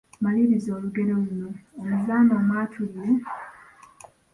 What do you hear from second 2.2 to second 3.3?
omwatulire,…..